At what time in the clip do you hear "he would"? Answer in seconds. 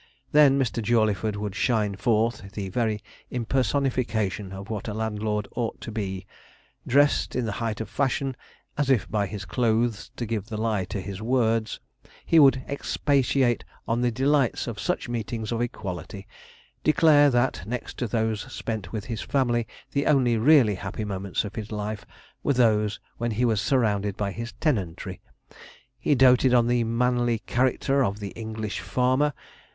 12.25-12.63